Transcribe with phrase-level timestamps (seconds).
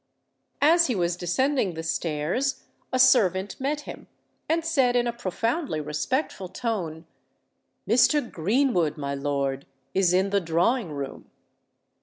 [0.63, 4.07] As he was descending the stairs, a servant met him,
[4.49, 7.05] and said in a profoundly respectful tone,
[7.87, 8.31] "Mr.
[8.31, 11.29] Greenwood, my lord, is in the drawing room."